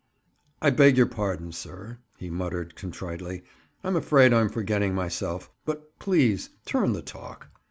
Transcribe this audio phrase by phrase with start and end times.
[0.63, 3.43] "I beg your pardon, sir," he muttered contritely.
[3.83, 5.51] "I'm afraid I am forgetting myself.
[5.63, 7.49] But please turn the talk."